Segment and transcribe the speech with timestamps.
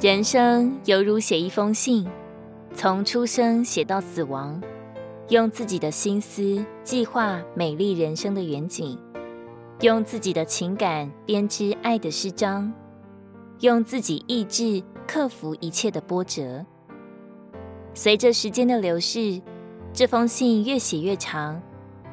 [0.00, 2.06] 人生犹如写一封信，
[2.72, 4.62] 从出生写到死亡，
[5.30, 8.96] 用自己的心思计划美丽人生的远景，
[9.80, 12.72] 用自己的情感编织爱的诗章，
[13.58, 16.64] 用自己意志克服一切的波折。
[17.92, 19.42] 随着时间的流逝，
[19.92, 21.60] 这封信越写越长，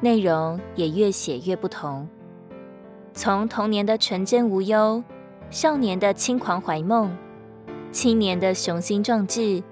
[0.00, 2.08] 内容也越写越不同。
[3.12, 5.04] 从童年的纯真无忧，
[5.50, 7.16] 少年的轻狂怀梦，
[7.96, 9.62] 青年的雄心壮志，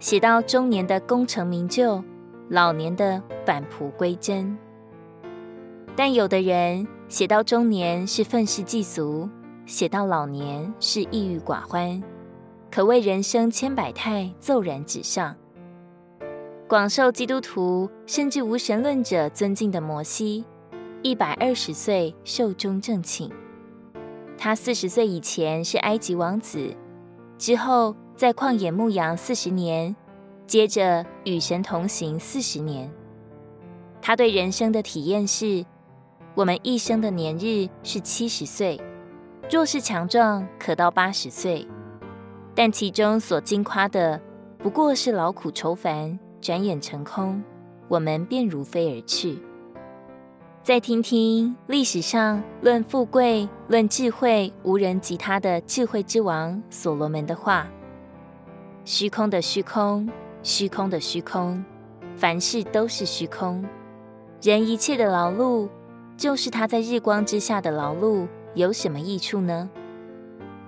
[0.00, 2.02] 写到中年的功成名就，
[2.48, 4.58] 老年的返璞归真。
[5.94, 9.30] 但有的人写到中年是愤世嫉俗，
[9.64, 12.02] 写到老年是抑郁寡欢，
[12.68, 15.36] 可谓人生千百态，骤然纸上。
[16.66, 20.44] 广受基督徒甚至无神论者尊敬的摩西，
[21.02, 23.30] 一百二十岁寿终正寝。
[24.36, 26.74] 他四十岁以前是埃及王子，
[27.38, 29.94] 之后在旷野牧羊四十年，
[30.46, 32.92] 接着与神同行四十年。
[34.02, 35.64] 他对人生的体验是：
[36.34, 38.80] 我们一生的年日是七十岁，
[39.50, 41.66] 若是强壮，可到八十岁，
[42.54, 44.20] 但其中所矜夸的
[44.58, 46.18] 不过是劳苦愁烦。
[46.40, 47.42] 转眼成空，
[47.88, 49.42] 我们便如飞而去。
[50.68, 57.66] 再听听历史上论富贵、论智慧无人及他的智慧之王所罗门的话：
[58.84, 60.06] 虚空的虚空，
[60.42, 61.64] 虚空的虚空，
[62.18, 63.64] 凡事都是虚空。
[64.42, 65.70] 人一切的劳碌，
[66.18, 69.70] 就是他在日光之下的劳碌，有什么益处呢？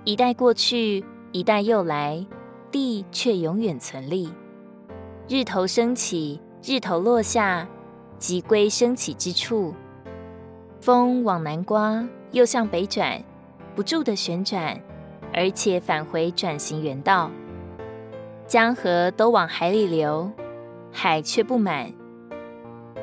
[0.03, 2.25] 一代过去，一代又来，
[2.71, 4.33] 地却永远存立。
[5.27, 7.69] 日头升起，日头落下，
[8.17, 9.75] 即归升起之处。
[10.81, 13.23] 风往南刮，又向北转，
[13.75, 14.81] 不住地旋转，
[15.31, 17.29] 而且返回转行原道。
[18.47, 20.31] 江河都往海里流，
[20.91, 21.93] 海却不满。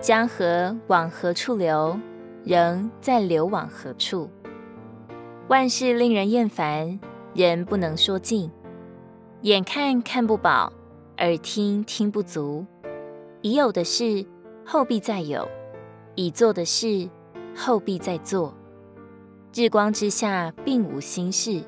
[0.00, 1.96] 江河往何处流，
[2.42, 4.28] 仍在流往何处。
[5.46, 6.98] 万事令人厌烦，
[7.32, 8.50] 人不能说尽。
[9.42, 10.72] 眼看看不饱。
[11.18, 12.64] 耳听听不足，
[13.42, 14.24] 已有的事
[14.64, 15.48] 后必再有，
[16.14, 17.08] 已做的事
[17.58, 18.54] 后必再做。
[19.52, 21.64] 日光之下并无新事，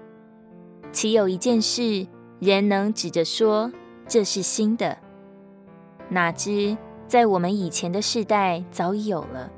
[0.92, 2.06] 岂有一件事
[2.38, 3.72] 人能指着说
[4.06, 4.96] 这是新的？
[6.08, 6.76] 哪知
[7.08, 9.50] 在我们以前的世代早已有了，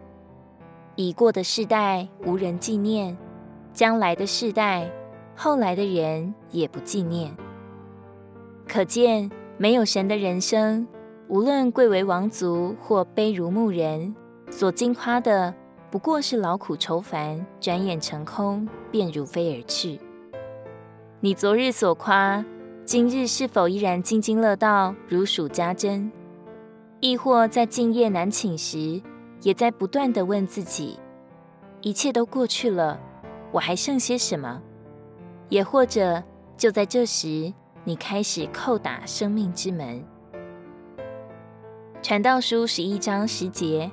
[0.96, 3.16] 已过的世代无人纪念，
[3.74, 4.90] 将来的世代
[5.36, 7.36] 后来的人也不纪念。
[8.66, 9.30] 可见。
[9.58, 10.88] 没有神的人生，
[11.28, 14.12] 无论贵为王族或卑如牧人，
[14.50, 15.54] 所矜夸的
[15.92, 20.00] 不过是劳苦愁烦，转眼成空，便如飞而去。
[21.20, 22.42] 你昨日所夸，
[22.86, 26.10] 今日是否依然津津乐道，如数家珍？
[27.00, 29.02] 亦或在静夜难寝时，
[29.42, 30.98] 也在不断地问自己：
[31.82, 32.98] 一切都过去了，
[33.50, 34.62] 我还剩些什么？
[35.50, 36.22] 也或者
[36.56, 37.52] 就在这时，
[37.84, 40.02] 你开始叩打生命之门。
[42.00, 43.90] 传道书十一章十节，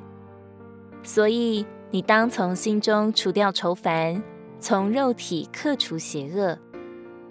[1.03, 4.21] 所以你当从心中除掉愁烦，
[4.59, 6.57] 从肉体克除邪恶，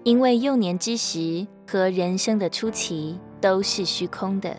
[0.03, 4.55] 因为幼年之时和人生的初期都是虚空的。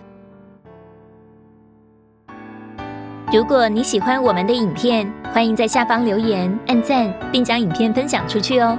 [3.32, 8.78] 如果你喜欢我们的影片，欢迎在下方留言、按赞，并将影片分享出去哦。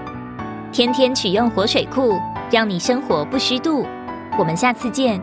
[0.72, 2.20] 天天取用活水库。
[2.52, 3.86] 让你生活不虚度，
[4.38, 5.22] 我们下次见。